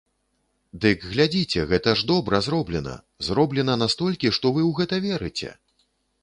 Дык 0.85 1.03
глядзіце, 1.11 1.65
гэта 1.73 1.93
ж 1.99 2.07
добра 2.11 2.39
зроблена, 2.47 2.95
зроблена 3.29 3.77
настолькі, 3.83 4.33
што 4.39 4.55
вы 4.57 4.61
ў 4.69 4.81
гэта 4.81 4.95
верыце! 5.07 5.49